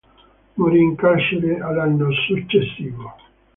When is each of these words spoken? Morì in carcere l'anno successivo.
Morì 0.55 0.81
in 0.81 0.95
carcere 0.95 1.59
l'anno 1.59 2.11
successivo. 2.25 3.15